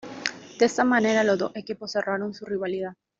[0.57, 2.95] De esta manera los dos equipos cerraron su rivalidad.